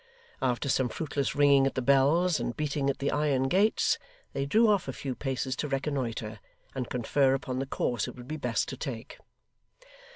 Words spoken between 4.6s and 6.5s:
off a few paces to reconnoitre,